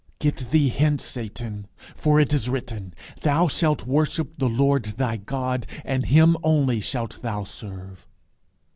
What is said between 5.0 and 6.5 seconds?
God, and him